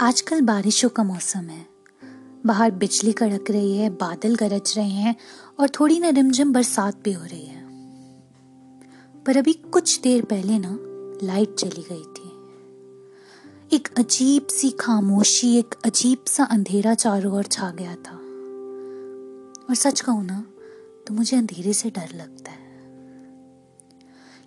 आजकल 0.00 0.40
बारिशों 0.40 0.88
का 0.88 1.02
मौसम 1.02 1.40
है। 1.40 1.66
बाहर 2.46 2.70
बिजली 2.70 3.12
कड़क 3.12 3.44
रही 3.50 3.76
है, 3.76 3.90
बादल 3.90 4.34
गरज 4.34 4.74
रहे 4.76 4.90
हैं 4.90 5.16
और 5.60 5.68
थोड़ी 5.68 6.00
ना 6.00 6.08
रिमझिम 6.08 6.52
बरसात 6.52 7.02
भी 7.04 7.12
हो 7.12 7.24
रही 7.24 7.46
है। 7.46 7.64
पर 9.24 9.36
अभी 9.36 9.52
कुछ 9.52 10.00
देर 10.00 10.24
पहले 10.24 10.58
ना 10.58 10.78
लाइट 11.26 11.54
चली 11.54 11.82
गई 11.92 12.02
थी। 12.02 12.28
एक 13.76 13.88
अजीब 13.98 14.46
सी 14.46 14.70
खामोशी, 14.70 15.58
एक 15.58 15.74
अजीब 15.84 16.18
सा 16.26 16.44
अंधेरा 16.44 16.94
चारों 16.94 17.34
ओर 17.34 17.44
छा 17.44 17.70
गया 17.70 17.94
था। 17.94 18.16
और 19.70 19.74
सच 19.74 20.00
कहूँ 20.00 20.24
ना 20.24 20.44
तो 21.06 21.14
मुझे 21.14 21.36
अंधेरे 21.36 21.72
से 21.72 21.90
डर 21.90 22.08
लगता 22.14 22.50
है। 22.50 22.70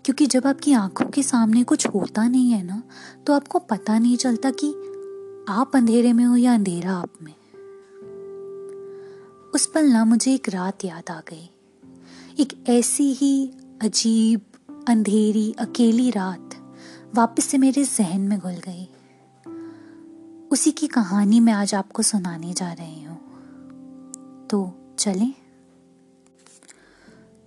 क्योंकि 0.06 0.25
जब 0.25 0.47
आपकी 0.47 0.74
आँखों 0.74 1.06
के 1.06 1.24
सामने 1.24 1.64
कुछ 1.64 1.88
होता 1.88 2.28
नहीं 2.28 2.51
है 2.51 2.64
ना 2.64 2.83
तो 3.28 3.33
आपको 3.33 3.60
पता 3.60 4.00
नहीं 4.00 4.18
चलता 4.18 4.51
कि 4.51 4.75
आप 5.50 5.71
अंधेरे 5.75 6.14
में 6.14 6.25
हो 6.25 6.36
या 6.36 6.54
अंधेरा 6.54 6.93
आप 6.93 7.10
में? 7.21 7.33
उस 9.56 9.66
पल 9.66 9.86
ना 9.86 10.06
मुझे 10.06 10.33
एक 10.33 10.50
रात 10.50 10.86
याद 10.86 11.11
आ 11.11 11.19
गई। 11.19 11.50
एक 12.39 12.69
ऐसी 12.69 13.14
ही 13.14 13.52
अजीब, 13.82 14.42
अंधेरी, 14.88 15.56
अकेली 15.60 16.11
रात 16.11 16.75
वापस 17.16 17.46
से 17.46 17.57
मेरे 17.57 17.83
जहन 17.83 18.21
में 18.21 18.39
घुल 18.39 18.54
गई। 18.54 18.89
उसी 20.52 20.71
की 20.71 20.88
कहानी 20.88 21.39
मैं 21.39 21.54
आज 21.54 21.75
आपको 21.75 22.04
सुनाने 22.04 22.54
जा 22.54 22.74
रही 22.74 23.04
हूँ। 23.04 23.19
तो 24.47 24.74
चलें। 25.00 25.33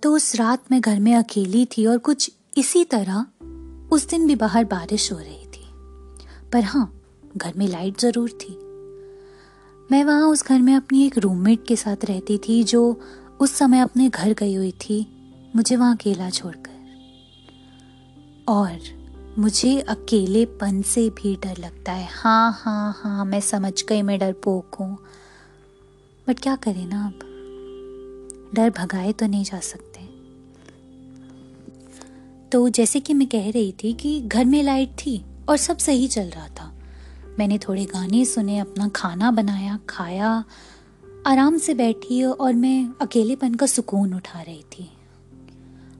तो 0.03 0.15
उस 0.15 0.35
रात 0.35 0.71
मैं 0.71 0.81
घर 0.81 0.99
में 0.99 1.15
अकेली 1.15 1.65
थी 1.65 1.85
और 1.85 1.97
कुछ 1.97 2.31
इसी 2.57 2.83
तरह 2.83 3.25
उस 3.91 4.09
दिन 4.09 4.27
भी 4.27 4.35
बाहर 4.35 4.65
बारिश 4.65 5.11
हो 5.11 5.17
रही 5.17 5.45
थी। 5.45 5.67
पर 6.51 6.63
हाँ 6.63 6.96
घर 7.37 7.53
में 7.57 7.67
लाइट 7.67 7.99
ज़रूर 7.99 8.29
थी। 8.29 8.53
मैं 9.91 10.03
वहाँ 10.03 10.27
उस 10.27 10.45
घर 10.45 10.59
में 10.59 10.75
अपनी 10.75 11.05
एक 11.05 11.17
रूममेट 11.17 11.67
के 11.67 11.75
साथ 11.75 12.05
रहती 12.05 12.37
थी 12.37 12.63
जो 12.63 13.01
उस 13.39 13.55
समय 13.55 13.79
अपने 13.79 14.09
घर 14.09 14.33
गई 14.33 14.55
हुई 14.55 14.71
थी, 14.71 15.07
मुझे 15.55 15.75
वहाँ 15.75 15.95
अकेला 15.95 16.29
छोड़कर। 16.29 16.77
और 18.47 18.79
मुझे 19.37 19.79
अकेलेपन 19.79 20.81
से 20.81 21.09
भी 21.09 21.35
डर 21.35 21.57
लगता 21.57 21.91
है। 21.91 22.07
हाँ 22.11 22.51
हाँ 22.61 22.93
हाँ 22.97 23.25
मैं 23.25 23.41
समझ 23.41 23.83
गई, 23.83 24.01
मैं 24.01 24.19
डरपोक 24.19 24.75
हूँ। 24.75 24.97
बट 26.27 26.39
क्या 26.39 26.55
करें 26.55 26.85
ना 26.85 27.05
अब? 27.05 27.19
डर 28.53 28.69
भगाए 28.69 29.11
तो 29.11 29.27
नहीं 29.27 29.43
जा 29.43 29.59
सकते। 29.59 30.07
तो 32.49 32.69
जैसे 32.69 32.99
कि 32.99 33.13
मैं 33.13 33.27
कह 33.27 33.49
रही 33.49 33.71
थी 33.71 33.93
कि 33.93 34.21
घर 34.21 34.45
में 34.45 34.63
लाइट 34.63 34.89
थी 34.89 35.25
और 35.49 35.57
सब 35.57 35.77
सही 35.77 36.07
चल 36.07 36.29
रहा 36.29 36.47
था। 36.47 36.76
मैंने 37.39 37.57
थोड़े 37.57 37.85
गाने 37.85 38.25
सुने, 38.25 38.59
अपना 38.59 38.87
खाना 38.87 39.31
बनाया, 39.31 39.79
खाया, 39.89 40.43
आराम 41.27 41.57
से 41.57 41.73
बैठी 41.73 42.23
और 42.23 42.53
मैं 42.53 42.89
अकेलेपन 43.01 43.53
का 43.53 43.65
सुकून 43.65 44.13
उठा 44.13 44.41
रही 44.41 44.63
थी। 44.63 44.91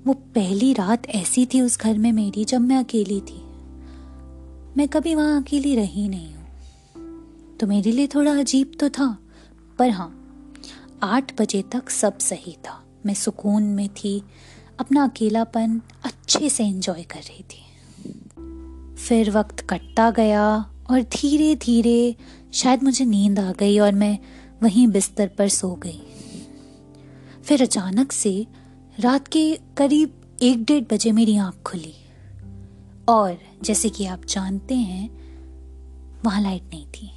वो 0.07 0.13
पहली 0.13 0.73
रात 0.73 1.07
ऐसी 1.07 1.45
थी 1.45 1.61
उस 1.61 1.79
घर 1.79 1.97
में 1.97 2.11
मेरी 2.11 2.45
जब 2.45 2.61
मैं 2.61 2.77
अकेली 2.77 3.21
थी। 3.21 3.43
मैं 4.77 4.87
कभी 4.87 5.15
वहाँ 5.15 5.41
अकेली 5.41 5.75
रही 5.75 6.09
नहीं 6.09 6.33
हूँ। 6.33 6.47
तो 7.57 7.67
मेरे 7.67 7.91
लिए 7.91 8.07
थोड़ा 8.07 8.39
अजीब 8.39 8.71
तो 8.79 8.89
था, 8.89 9.17
पर 9.79 9.89
हाँ 9.89 10.39
आठ 11.03 11.41
बजे 11.41 11.61
तक 11.61 11.89
सब 11.89 12.17
सही 12.17 12.53
था। 12.53 12.83
मैं 13.05 13.13
सुकून 13.13 13.63
में 13.63 13.89
थी, 13.89 14.23
अपना 14.79 15.03
अकेलापन 15.03 15.81
अच्छे 16.03 16.49
से 16.49 16.65
एंजॉय 16.65 17.03
कर 17.03 17.19
रही 17.19 17.43
थी। 17.43 17.63
फिर 18.95 19.31
वक्त 19.31 19.59
कटता 19.69 20.11
गया 20.11 20.73
और 20.89 21.01
धीरे 21.01 21.55
धीरे 21.55 22.15
शायद 22.53 22.83
मुझे 22.83 23.05
नींद 23.05 23.39
आ 23.39 23.51
गई 23.51 23.79
और 23.79 23.93
मैं 23.93 24.19
वहीं 24.63 24.87
बिस्तर 24.87 25.27
पर 25.27 25.49
सो 25.49 25.75
गई। 25.75 26.01
फिर 27.43 27.61
अचानक 27.61 28.11
से 28.11 28.47
रात 28.99 29.27
के 29.27 29.59
करीब 29.77 30.21
एक 30.41 30.63
डेढ़ 30.63 30.83
बजे 30.93 31.11
मेरी 31.11 31.37
आँख 31.37 31.55
खुली। 31.65 31.93
और 33.09 33.37
जैसे 33.63 33.89
कि 33.89 34.05
आप 34.05 34.25
जानते 34.25 34.75
हैं, 34.75 35.09
वहाँ 36.25 36.41
लाइट 36.41 36.63
नहीं 36.63 36.87
थी। 36.87 37.11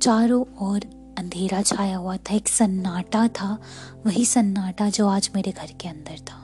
चारों 0.00 0.68
ओर 0.68 0.80
अंधेरा 1.18 1.62
छाया 1.62 1.96
हुआ 1.96 2.16
था। 2.16 2.34
एक 2.34 2.48
सन्नाटा 2.48 3.28
था, 3.28 3.58
वही 4.06 4.24
सन्नाटा 4.24 4.90
जो 4.90 5.08
आज 5.08 5.30
मेरे 5.34 5.52
घर 5.52 5.72
के 5.80 5.88
अंदर 5.88 6.18
था। 6.18 6.38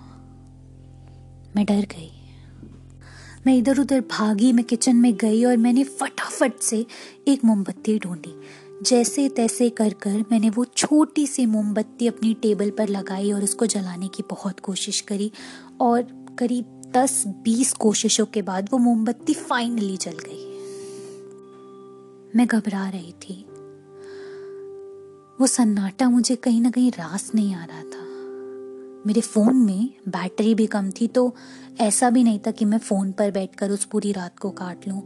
मैं 1.57 1.67
डर 1.67 1.81
गई। 1.81 2.18
मैं 3.47 3.57
इधर 3.57 3.81
उधर 3.81 4.01
भागी, 4.01 4.53
मैं 4.53 4.65
किचन 4.65 4.97
में 4.97 5.17
गई 5.17 5.45
और 5.45 5.57
मैंने 5.57 5.85
फटाफट 5.85 6.59
से 6.61 6.87
एक 7.29 7.45
मोमबत्ती 7.45 7.99
ढूंढी। 7.99 8.41
जैसे 8.83 9.29
तैसे 9.29 9.71
कर 9.71 9.93
कर 9.93 10.25
मैंने 10.33 10.51
वो 10.51 10.65
छोटी 10.65 11.27
सी 11.27 11.47
मोमबत्ती 11.47 12.07
अपनी 12.07 12.35
टेबल 12.35 12.71
पर 12.71 12.89
लगाई 12.89 13.33
और 13.33 13.45
उसको 13.45 13.67
जलाने 13.67 14.09
की 14.09 14.23
बहुत 14.31 14.61
कोशिश 14.61 15.01
करी 15.01 15.33
और 15.81 16.03
करीब 16.39 16.83
दस 16.95 17.25
बीस 17.27 17.73
कोशिशों 17.73 18.27
के 18.27 18.43
बाद 18.43 18.69
वो 18.73 18.79
मोमबत्ती 18.79 19.35
फाइनली 19.35 19.97
जल 19.97 20.17
गई। 20.27 20.45
मैं 22.37 22.47
घबरा 22.47 22.89
रही 22.89 23.13
थी। 23.13 23.45
वो 25.41 25.47
सन्नाटा 25.47 26.09
मुझे 26.11 26.37
कहीं 26.37 26.61
ना 26.61 26.71
कहीं 26.71 26.91
रास 26.91 27.33
नहीं 27.35 27.55
आ 27.55 27.65
रहा 27.65 27.83
मेरे 29.07 29.21
फ़ोन 29.21 29.57
में 29.57 29.89
बैटरी 30.09 30.55
भी 30.55 30.67
कम 30.67 30.91
थी 30.91 31.07
तो 31.09 31.35
ऐसा 31.81 32.11
भी 32.11 32.23
नहीं 32.25 32.39
था 32.39 32.51
कि 32.51 32.65
मैं 32.65 32.79
फ़ोन 32.79 33.11
पर 33.13 33.31
बैठकर 33.31 33.71
उस 33.71 33.85
पूरी 33.85 34.13
रात 34.13 34.39
को 34.39 34.51
काट 34.51 34.89
लूँ। 34.89 35.01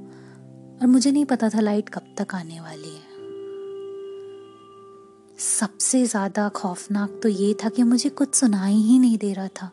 और 0.80 0.86
मुझे 0.86 1.10
नहीं 1.12 1.24
पता 1.24 1.48
था 1.48 1.60
लाइट 1.60 1.88
कब 1.88 2.14
तक 2.18 2.34
आने 2.34 2.60
वाली 2.60 2.88
है। 2.88 3.10
सबसे 5.38 6.04
ज़्यादा 6.06 6.48
खौफनाक 6.48 7.18
तो 7.22 7.28
ये 7.28 7.52
था 7.54 7.68
कि 7.68 7.82
मुझे 7.82 8.08
कुछ 8.10 8.34
सुनाई 8.34 8.74
ही 8.74 8.98
नहीं 8.98 9.18
दे 9.18 9.32
रहा 9.32 9.48
था। 9.48 9.70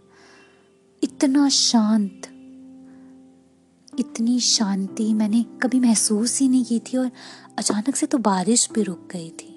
इतना 1.03 1.47
शांत, 1.49 2.27
इतनी 3.99 4.39
शांति 4.39 5.13
मैंने 5.13 5.43
कभी 5.63 5.79
महसूस 5.79 6.39
ही 6.39 6.47
नहीं 6.49 6.65
की 6.65 6.79
थी 6.79 6.97
और 6.97 7.09
अचानक 7.57 7.95
से 7.95 8.05
तो 8.05 8.17
बारिश 8.17 8.67
भी 8.71 8.83
रुक 8.83 9.07
गई 9.13 9.29
थी। 9.29 9.55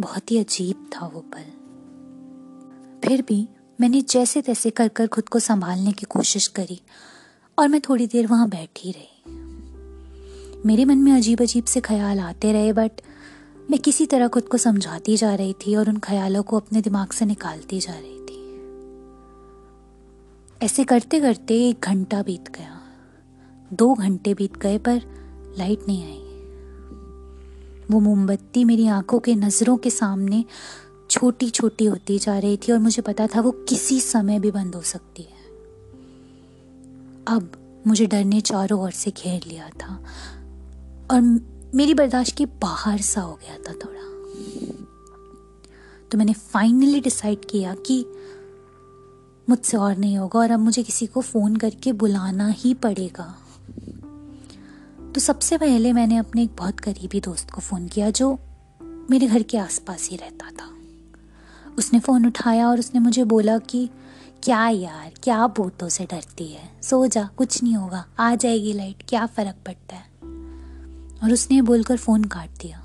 बहुत 0.00 0.30
ही 0.30 0.38
अजीब 0.38 0.88
था 0.94 1.06
वो 1.06 1.20
पल। 1.34 1.63
फिर 3.08 3.22
भी 3.22 3.48
मैंने 3.80 4.00
जैसे 4.00 4.42
तैसे 4.42 4.70
कर 4.70 4.88
कर 4.88 5.06
खुद 5.06 5.28
को 5.28 5.38
संभालने 5.38 5.92
की 5.92 6.06
कोशिश 6.06 6.46
करी 6.46 6.80
और 7.58 7.68
मैं 7.68 7.80
थोड़ी 7.80 8.06
देर 8.06 8.26
वहाँ 8.26 8.48
बैठी 8.48 8.90
रही। 8.90 9.22
मेरे 10.66 10.84
मन 10.84 10.98
में 10.98 11.12
अजीब 11.12 11.42
अजीब 11.42 11.64
से 11.64 11.80
ख्याल 11.80 12.20
आते 12.20 12.52
रहे 12.52 12.72
बट 12.72 12.90
मैं 13.70 13.78
किसी 13.78 14.06
तरह 14.06 14.28
खुद 14.28 14.42
को 14.42 14.58
समझाती 14.58 15.16
जा 15.16 15.34
रही 15.34 15.52
थी 15.52 15.76
और 15.76 15.88
उन 15.88 15.98
ख्यालों 15.98 16.42
को 16.42 16.56
अपने 16.56 16.80
दिमाग 16.80 17.10
से 17.10 17.24
निकालती 17.24 17.80
जा 17.80 17.92
रही 17.92 18.20
थी। 18.20 18.34
ऐसे 20.66 20.84
करते 20.84 21.20
करते 21.20 21.68
एक 21.68 21.80
घंटा 21.80 22.22
बीत 22.22 22.48
गया। 22.48 22.80
दो 23.72 23.94
घंटे 23.94 24.34
बीत 24.34 24.56
गए, 24.56 24.78
पर 24.78 25.02
लाइट 25.58 25.80
नहीं 25.88 26.04
आई। 26.04 26.20
वो 27.90 28.00
मोमबत्ती 28.00 28.64
मेरी 28.64 28.86
आँखों 28.86 29.18
के 29.18 29.34
नज़रों 29.34 29.76
के 29.76 29.90
सामने 29.90 30.44
छोटी 31.14 31.50
छोटी 31.50 31.84
होती 31.84 32.18
जा 32.18 32.38
रही 32.38 32.56
थी 32.56 32.72
और 32.72 32.78
मुझे 32.78 33.02
पता 33.02 33.26
था 33.26 33.40
वो 33.40 33.50
किसी 33.50 34.00
समय 34.00 34.38
भी 34.38 34.50
बंद 34.50 34.74
हो 34.74 34.82
सकती 34.82 35.22
है। 35.22 35.44
अब 37.26 37.52
मुझे 37.86 38.06
डर 38.06 38.24
ने 38.24 38.40
चारों 38.40 38.80
ओर 38.80 38.90
से 38.90 39.10
घेर 39.10 39.42
लिया 39.46 39.68
था 39.68 40.04
और 41.10 41.20
मेरी 41.74 41.94
बर्दाश्त 41.94 42.36
के 42.36 42.46
बाहर 42.46 43.00
सा 43.00 43.20
हो 43.20 43.34
गया 43.34 43.56
था 43.58 43.72
थोड़ा। 43.72 44.02
तो 46.10 46.18
मैंने 46.18 46.32
फाइनली 46.32 47.00
डिसाइड 47.00 47.44
किया 47.44 47.74
कि 47.74 48.06
मुझसे 49.48 49.76
और 49.76 49.96
नहीं 49.96 50.18
होगा 50.18 50.40
और 50.40 50.50
अब 50.50 50.60
मुझे 50.60 50.82
किसी 50.82 51.06
को 51.06 51.20
फ़ोन 51.20 51.56
करके 51.56 51.92
बुलाना 51.92 52.48
ही 52.48 52.74
पड़ेगा। 52.74 53.38
तो 55.14 55.20
सबसे 55.20 55.58
पहले 55.58 55.92
मैंने 55.92 56.16
अपने 56.16 56.42
एक 56.42 56.56
बहुत 56.56 56.80
करीबी 56.80 57.20
दोस्त 57.20 57.50
को 57.50 57.60
फ़ोन 57.60 57.88
किया 57.88 58.10
जो 58.10 58.38
मेरे 59.10 59.26
घर 59.26 59.42
के 59.42 59.58
आसपास 59.58 60.08
ही 60.10 60.16
रहता 60.16 60.50
था। 60.50 60.73
उसने 61.78 62.00
फ़ोन 62.00 62.26
उठाया 62.26 62.68
और 62.68 62.78
उसने 62.78 63.00
मुझे 63.00 63.24
बोला 63.24 63.58
कि, 63.58 63.90
क्या 64.42 64.68
यार, 64.68 65.12
क्या 65.22 65.46
भूतों 65.46 65.88
से 65.88 66.04
डरती 66.04 66.48
है? 66.48 66.70
सो 66.82 67.06
जा, 67.06 67.30
कुछ 67.36 67.62
नहीं 67.62 67.76
होगा, 67.76 68.06
आ 68.18 68.34
जाएगी 68.34 68.72
लाइट, 68.72 69.04
क्या 69.08 69.26
फ़र्क 69.26 69.56
पड़ता 69.66 69.96
है? 69.96 70.04
और 71.22 71.32
उसने 71.32 71.62
बोलकर 71.62 71.96
फ़ोन 71.96 72.24
काट 72.24 72.50
दिया। 72.50 72.82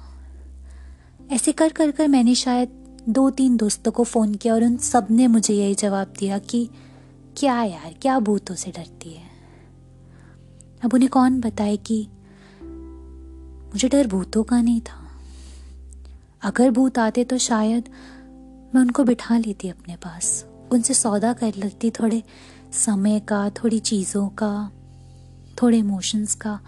ऐसे 1.31 1.51
कर 1.51 1.69
कर 1.69 1.91
कर 1.91 2.07
मैंने 2.07 2.35
शायद 2.35 2.69
दो 3.09 3.29
तीन 3.29 3.57
दोस्तों 3.57 3.91
को 3.91 4.03
फ़ोन 4.03 4.33
किया 4.35 4.53
और 4.53 4.63
उन 4.63 4.77
सबने 4.77 5.27
मुझे 5.27 5.53
यही 5.53 5.75
जवाब 5.75 6.13
दिया 6.19 6.37
कि, 6.37 6.69
क्या 7.37 7.63
यार, 7.63 7.95
क्या 8.01 8.19
भूतों 8.19 8.55
से 8.55 8.71
डरती 8.71 9.13
है? 9.13 9.29
अब 10.83 10.93
उन्हें 10.93 11.09
कौन 11.09 11.41
बताए 11.41 11.77
कि, 11.77 12.07
मुझे 13.73 13.89
डर 13.89 14.07
भूतों 14.07 14.43
का 14.43 14.61
नहीं 14.61 14.81
था। 14.81 15.05
अगर 16.41 16.71
भूत 16.71 16.99
आते 16.99 17.23
तो 17.23 17.37
शायद 17.37 17.89
मैं 18.75 18.81
उनको 18.81 19.03
बिठा 19.03 19.37
लेती 19.37 19.69
अपने 19.69 19.95
पास। 19.95 20.45
उनसे 20.71 20.93
सौदा 20.93 21.33
कर 21.33 21.53
लेती 21.57 21.91
थोड़े 21.91 22.23
समय 22.71 23.19
का, 23.19 23.49
थोड़ी 23.49 23.79
चीज़ों 23.79 24.29
का, 24.29 24.71
थोड़े 25.61 25.77
इमोशंस 25.77 26.35
का। 26.35 26.59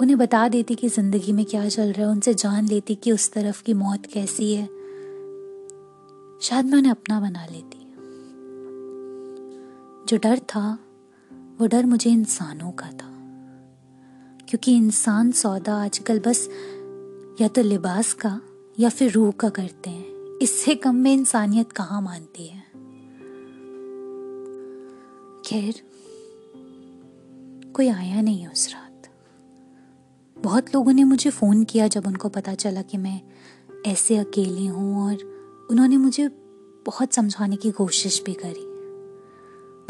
उन्हें 0.00 0.18
बता 0.18 0.48
देती 0.48 0.74
कि 0.74 0.88
ज़िंदगी 0.88 1.32
में 1.32 1.44
क्या 1.44 1.68
चल 1.68 1.92
रहा 1.92 2.06
है। 2.06 2.12
उनसे 2.12 2.34
जान 2.34 2.68
लेती 2.68 2.94
कि 2.94 3.12
उस 3.12 3.32
तरफ़ 3.32 3.62
की 3.62 3.74
मौत 3.74 4.06
कैसी 4.06 4.54
है। 4.54 4.66
शायद 6.42 6.64
मैं 6.64 6.78
उन्हें 6.78 6.90
अपना 6.90 7.20
बना 7.20 7.46
लेती। 7.46 7.78
जो 10.06 10.16
डर 10.16 10.38
था, 10.38 10.78
वो 11.60 11.66
डर 11.66 11.86
मुझे 11.86 12.10
इंसानों 12.10 12.70
का 12.70 12.86
था। 12.86 13.12
क्योंकि 14.48 14.76
इंसान 14.76 15.32
सौदा 15.32 15.84
आजकल 15.84 16.18
बस 16.18 16.48
या 17.40 17.48
तो 17.48 17.62
लिबास 17.62 18.12
का 18.12 18.40
या 18.80 18.88
फिर 18.88 19.12
रूह 19.12 19.30
का 19.30 19.48
करते 19.48 19.90
हैं। 19.90 20.11
इससे 20.40 20.74
कम 20.74 20.94
में 20.94 21.12
इंसानियत 21.12 21.72
कहाँ 21.72 22.02
मानती 22.02 22.46
है? 22.46 22.62
खैर, 25.46 25.82
कोई 27.72 27.88
आया 27.88 28.20
नहीं 28.20 28.46
उस 28.46 28.68
रात। 28.68 29.08
बहुत 30.38 30.74
लोगों 30.74 30.92
ने 30.92 31.04
मुझे 31.04 31.30
फ़ोन 31.30 31.64
किया 31.64 31.88
जब 31.88 32.06
उनको 32.06 32.28
पता 32.28 32.54
चला 32.54 32.82
कि 32.82 32.96
मैं 32.96 33.20
ऐसे 33.86 34.16
अकेली 34.16 34.66
हूँ 34.66 35.04
और 35.04 35.14
उन्होंने 35.70 35.96
मुझे 35.96 36.28
बहुत 36.86 37.12
समझाने 37.12 37.56
की 37.56 37.70
कोशिश 37.70 38.22
भी 38.26 38.34
करी। 38.34 38.72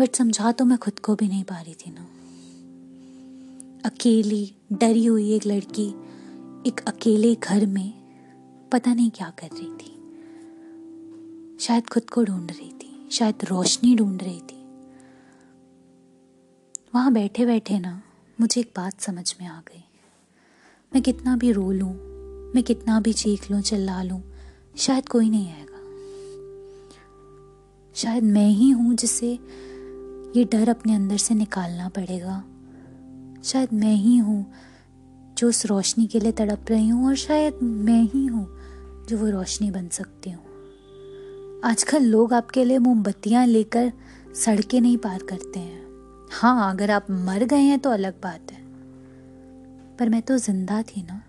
बट 0.00 0.14
समझा 0.14 0.52
तो 0.52 0.64
मैं 0.64 0.78
खुद 0.78 0.98
को 0.98 1.14
भी 1.14 1.28
नहीं 1.28 1.44
पा 1.44 1.60
रही 1.60 1.74
थी 1.74 1.90
ना। 1.90 2.06
अकेली, 3.84 4.54
डरी 4.72 5.04
हुई 5.04 5.32
एक 5.32 5.46
लड़की 5.46 5.88
एक 6.66 6.80
अकेले 6.86 7.34
घर 7.34 7.66
में 7.66 7.92
पता 8.72 8.94
नहीं 8.94 9.10
क्या 9.10 9.32
कर 9.38 9.46
रही 9.46 9.74
थी। 9.74 10.01
शायद 11.62 11.86
खुद 11.86 12.08
को 12.10 12.22
ढूंढ 12.24 12.50
रही 12.50 12.70
थी, 12.72 13.08
शायद 13.12 13.44
रोशनी 13.44 13.94
ढूंढ 13.96 14.22
रही 14.22 14.40
थी। 14.40 14.56
वहाँ 16.94 17.12
बैठे 17.12 17.46
बैठे 17.46 17.78
ना, 17.78 18.02
मुझे 18.38 18.60
एक 18.60 18.72
बात 18.76 19.00
समझ 19.00 19.34
में 19.40 19.46
आ 19.46 19.60
गई। 19.60 19.84
मैं 20.92 21.02
कितना 21.02 21.36
भी 21.36 21.52
रो 21.52 21.70
लूँ, 21.72 21.92
मैं 22.54 22.62
कितना 22.62 22.98
भी 23.00 23.12
चीख 23.12 23.50
लूँ, 23.50 23.60
चिल्ला 23.60 24.02
लूँ, 24.02 24.22
शायद 24.76 25.08
कोई 25.08 25.30
नहीं 25.30 25.52
आएगा। 25.52 25.80
शायद 27.94 28.24
मैं 28.24 28.48
ही 28.48 28.70
हूँ 28.70 28.94
जिसे 28.94 29.32
ये 30.36 30.44
डर 30.44 30.68
अपने 30.68 30.94
अंदर 30.94 31.16
से 31.16 31.34
निकालना 31.34 31.88
पड़ेगा। 31.88 32.42
शायद 33.44 33.72
मैं 33.72 33.94
ही 33.94 34.16
हूँ 34.16 34.46
जो 35.38 35.48
उस 35.48 35.66
रोशनी 35.66 36.06
के 36.06 36.20
लिए 36.20 36.32
तड़प 36.32 36.70
रही 36.70 36.88
हूँ, 36.88 37.06
और 37.06 37.16
शायद 37.16 37.62
मैं 37.62 38.02
ही 38.04 38.26
हूँ 38.26 38.48
जो 39.08 39.18
वो 39.18 39.30
रोशनी 39.30 39.70
बन 39.70 39.88
सकती 39.88 40.30
हूँ। 40.30 40.51
आजकल 41.64 42.02
लोग 42.02 42.34
आपके 42.34 42.64
लिए 42.64 42.78
मोमबत्तियाँ 42.78 43.46
लेकर 43.46 43.92
सड़कें 44.34 44.80
नहीं 44.80 44.96
पार 44.96 45.22
करते 45.22 45.58
हैं। 45.58 45.82
हाँ 46.30 46.72
अगर 46.72 46.90
आप 46.90 47.06
मर 47.10 47.44
गए 47.44 47.60
हैं 47.60 47.78
तो 47.78 47.90
अलग 47.90 48.14
बात 48.22 48.52
है। 48.52 48.62
पर 49.96 50.08
मैं 50.08 50.22
तो 50.22 50.38
ज़िंदा 50.38 50.82
थी 50.82 51.02
ना। 51.02 51.22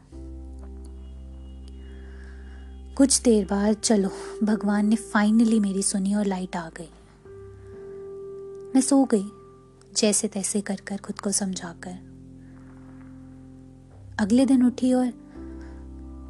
कुछ 2.95 3.21
देर 3.21 3.45
बाद, 3.45 3.75
चलो, 3.75 4.09
भगवान 4.43 4.85
ने 4.85 4.95
फाइनली 4.95 5.59
मेरी 5.59 5.83
सुनी 5.83 6.13
और 6.13 6.25
लाइट 6.25 6.55
आ 6.55 6.69
गई। 6.69 6.89
मैं 8.75 8.81
सो 8.81 9.07
गई, 9.13 9.25
जैसे 9.95 10.27
तैसे 10.27 10.61
कर 10.61 10.81
कर 10.87 10.97
खुद 10.97 11.19
को 11.19 11.31
समझाकर। 11.31 12.13
अगले 14.19 14.45
दिन 14.45 14.65
उठी 14.65 14.93
और 14.93 15.22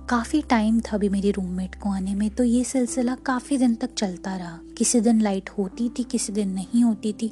काफ़ी 0.10 0.42
टाइम 0.42 0.80
था 0.80 0.92
अभी 0.94 1.10
मेरी 1.10 1.32
रूममेट 1.32 1.76
को 1.76 1.90
आने 1.90 2.16
में 2.16 2.30
तो 2.30 2.44
ये 2.44 2.64
सिलसिला 2.64 3.16
काफ़ी 3.16 3.58
दिन 3.58 3.76
तक 3.76 3.94
चलता 3.94 4.36
रहा। 4.36 4.60
किसी 4.78 5.00
दिन 5.00 5.22
लाइट 5.22 5.50
होती 5.50 5.90
थी, 5.90 6.04
किसी 6.04 6.34
दिन 6.34 6.50
नहीं 6.50 6.84
होती 6.84 7.14
थी। 7.14 7.28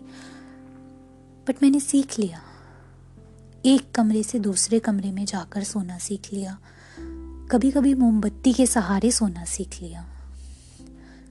बट 1.48 1.56
मैंने 1.64 1.80
सीख 1.80 2.20
लिया। 2.20 2.42
एक 3.66 3.92
कमरे 3.92 4.24
से 4.24 4.40
दूसरे 4.40 4.80
कमरे 4.80 5.12
में 5.12 5.26
जाकर 5.26 5.64
सोना 5.64 5.98
सीख 5.98 6.34
लिया। 6.34 6.60
कभी 7.52 7.72
कभी 7.72 7.94
मोमबत्ती 7.94 8.54
के 8.54 8.66
सहारे 8.66 9.12
सोना 9.12 9.46
सीख 9.46 9.82
लिया। 9.82 10.06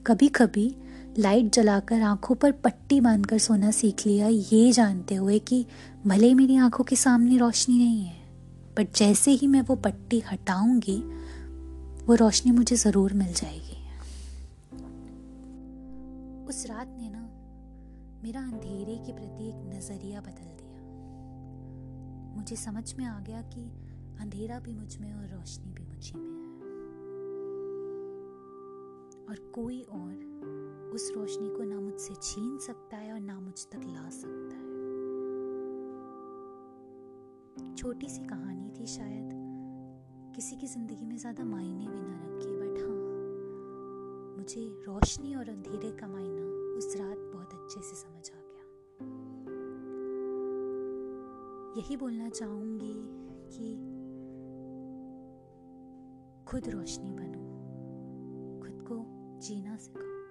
कभी 0.06 0.28
कभी 0.28 0.76
लाइट 1.18 1.52
जलाकर 1.52 2.02
आँखों 2.02 2.34
पर 2.34 2.52
पट्टी 2.52 3.00
बांधकर 3.00 3.38
सोना 3.38 3.70
सीख 3.70 4.06
लिया। 4.06 4.28
ये 4.28 4.72
जानते 4.72 5.14
हुए 5.14 5.38
कि 5.38 5.66
भले 6.06 6.34
मेरी 6.34 6.56
आँखों 6.56 6.84
के 6.84 6.96
सामने 6.96 7.36
रोशनी 7.36 7.78
नहीं 7.78 8.04
है 8.04 8.20
बट 8.78 8.96
जैसे 8.96 9.30
ही 9.30 9.46
मैं 9.46 9.60
वो 9.60 9.76
पट्टी 9.76 10.20
हटाऊँगी 10.20 11.19
वो 12.06 12.14
रोशनी 12.14 12.52
मुझे 12.52 12.76
ज़रूर 12.76 13.12
मिल 13.12 13.32
जाएगी। 13.32 13.76
उस 16.48 16.66
रात 16.66 16.96
ने 16.98 17.10
ना 17.10 17.20
मेरा 18.22 18.40
अंधेरे 18.40 18.96
के 18.96 19.12
प्रति 19.12 19.48
एक 19.48 19.54
नज़रिया 19.74 20.20
बदल 20.20 20.56
दिया। 20.60 20.80
मुझे 22.36 22.56
समझ 22.56 22.94
में 22.94 23.04
आ 23.04 23.20
गया 23.20 23.42
कि 23.42 23.60
अंधेरा 24.20 24.58
भी 24.58 24.74
मुझमें 24.74 25.14
और 25.14 25.26
रोशनी 25.26 25.72
भी 25.72 25.84
मुझे 25.84 26.18
में 26.18 26.30
है। 26.30 26.50
और 29.28 29.50
कोई 29.54 29.80
और 29.82 30.90
उस 30.94 31.12
रोशनी 31.16 31.48
को 31.48 31.64
ना 31.64 31.80
मुझसे 31.80 32.14
छीन 32.22 32.58
सकता 32.58 32.96
है 32.96 33.12
और 33.12 33.20
ना 33.20 33.40
मुझ 33.40 33.66
तक 33.66 33.80
ला 33.84 34.10
सकता 34.10 34.56
है। 34.56 34.70
छोटी 37.74 38.08
सी 38.08 38.24
कहानी 38.24 38.70
थी 38.70 38.86
शायद। 38.86 39.49
किसी 40.40 40.56
की 40.56 40.66
ज़िंदगी 40.66 41.06
में 41.06 41.16
ज़्यादा 41.16 41.44
मायने 41.44 41.86
भी 41.86 42.00
ना 42.00 42.14
रखे 42.18 42.52
बट 42.58 42.76
हाँ 42.80 44.36
मुझे 44.36 44.60
रोशनी 44.86 45.34
और 45.34 45.48
अंधेरे 45.48 45.90
का 45.96 46.06
मायना 46.08 46.44
उस 46.78 46.94
रात 46.96 47.18
बहुत 47.32 47.50
अच्छे 47.54 47.80
से 47.80 47.96
समझ 47.96 48.30
आ 48.30 48.38
गया। 48.38 48.64
यही 51.80 51.96
बोलना 51.96 52.28
चाहूँगी 52.28 52.94
कि 53.50 53.66
खुद 56.50 56.68
रोशनी 56.68 57.12
बनो, 57.12 57.42
खुद 58.62 58.82
को 58.88 58.96
जीना 59.46 59.76
सिखाओ, 59.76 60.24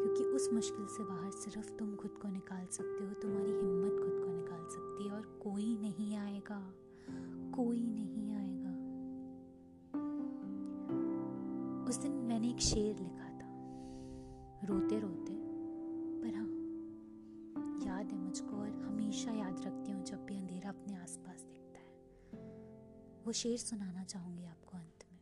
क्योंकि 0.00 0.24
उस 0.24 0.48
मुश्किल 0.52 0.86
से 0.86 1.04
बाहर 1.04 1.30
सिर्फ़ 1.42 1.70
तुम 1.78 1.94
खुद 1.96 2.18
को 2.22 2.28
निकाल 2.28 2.66
सकते 2.70 3.04
हो, 3.04 3.12
तुम्हारी 3.12 3.52
हिम्मत 3.52 4.00
खुद 4.00 4.24
को 4.24 4.32
निकाल 4.32 4.64
सकती 4.70 5.08
है 5.08 5.14
और 5.14 5.38
कोई 5.42 5.76
नहीं 5.82 6.16
आएगा, 6.16 6.62
कोई 7.54 7.86
नहीं 7.86 8.23
उस 11.88 11.96
दिन 11.96 12.12
मैंने 12.12 12.50
एक 12.50 12.58
शेर 12.58 12.98
लिखा 12.98 13.28
था। 13.28 13.44
रोते 14.66 15.00
रोते, 15.00 15.34
पर 16.22 16.34
हाँ 16.34 16.54
याद 17.86 18.12
है 18.12 18.18
मुझको 18.18 18.56
और 18.56 18.68
हमेशा 18.68 19.32
याद 19.32 19.60
रखती 19.60 19.92
हूँ 19.92 20.04
जब 20.04 20.24
भी 20.24 20.36
अंधेरा 20.36 20.68
अपने 20.68 20.96
आसपास 20.96 21.42
दिखता 21.42 21.78
है। 21.78 21.94
वो 23.26 23.32
शेर 23.32 23.58
सुनाना 23.58 24.04
चाहूँगी 24.04 24.44
आपको 24.44 24.78
अंत 24.78 25.04
में। 25.12 25.20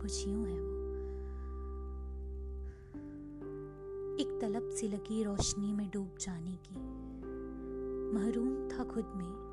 कुछ 0.00 0.26
यूँ 0.26 0.46
है 0.46 0.60
वो। 0.60 0.84
एक 4.20 4.38
तलब 4.40 4.70
सी 4.70 4.88
लगी 4.88 5.22
रोशनी 5.22 5.72
में 5.72 5.90
डूब 5.90 6.16
जाने 6.20 6.56
की। 6.56 6.74
महरूम 8.14 8.68
था 8.68 8.84
खुद 8.84 9.12
में। 9.16 9.44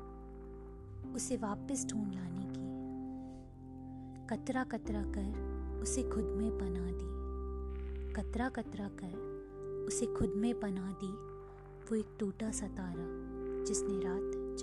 उसे 1.14 1.36
वापस 1.36 1.86
ढूंढ 1.86 2.14
लाने 2.14 2.51
कतरा 4.32 4.64
कतरा 4.64 5.02
कर 5.02 5.52
उसे 5.82 6.02
खुद 6.02 6.24
में 6.24 6.58
पना 6.58 6.90
दी। 6.92 7.12
कतरा 8.12 8.48
कतरा 8.48 8.88
कर 8.88 9.84
उसे 9.86 10.06
खुद 10.06 10.32
में 10.36 10.60
पना 10.60 10.96
दी, 11.04 11.12
वो 11.84 11.94
एक 11.94 12.06
टूटा 12.20 12.50
सतारा 12.50 12.74
तारा 12.76 13.64
जिसने 13.64 14.00
रात 14.00 14.56